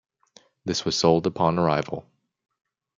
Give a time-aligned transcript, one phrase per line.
[0.65, 2.09] This was sold upon arrival.